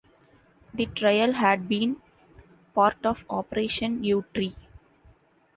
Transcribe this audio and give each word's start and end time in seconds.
The 0.73 0.87
trial 0.87 1.33
had 1.33 1.67
been 1.67 1.97
part 2.73 3.05
of 3.05 3.23
Operation 3.29 4.01
Yewtree. 4.03 4.55